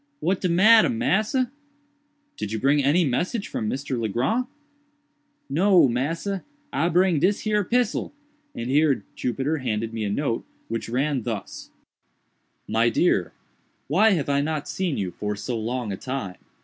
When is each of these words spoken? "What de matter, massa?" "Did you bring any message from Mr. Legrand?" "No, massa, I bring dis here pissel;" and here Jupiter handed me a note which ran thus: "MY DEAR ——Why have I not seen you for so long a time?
"What 0.19 0.41
de 0.41 0.49
matter, 0.49 0.89
massa?" 0.89 1.51
"Did 2.35 2.51
you 2.51 2.59
bring 2.59 2.83
any 2.83 3.05
message 3.05 3.47
from 3.47 3.69
Mr. 3.69 4.01
Legrand?" 4.01 4.47
"No, 5.47 5.87
massa, 5.87 6.43
I 6.73 6.89
bring 6.89 7.19
dis 7.19 7.41
here 7.41 7.63
pissel;" 7.63 8.11
and 8.55 8.67
here 8.71 9.03
Jupiter 9.15 9.59
handed 9.59 9.93
me 9.93 10.03
a 10.03 10.09
note 10.09 10.43
which 10.69 10.89
ran 10.89 11.21
thus: 11.21 11.69
"MY 12.67 12.89
DEAR 12.89 13.31
——Why 13.87 14.13
have 14.13 14.27
I 14.27 14.41
not 14.41 14.67
seen 14.67 14.97
you 14.97 15.11
for 15.11 15.35
so 15.35 15.55
long 15.55 15.91
a 15.91 15.97
time? 15.97 16.39